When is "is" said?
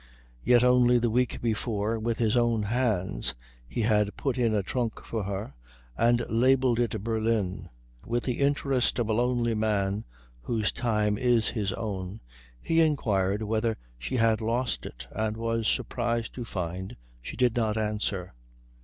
11.19-11.49